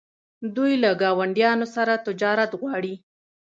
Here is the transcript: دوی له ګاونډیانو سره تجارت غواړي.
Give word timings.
دوی 0.55 0.73
له 0.83 0.89
ګاونډیانو 1.01 1.67
سره 1.75 1.93
تجارت 2.05 2.51
غواړي. 2.61 2.93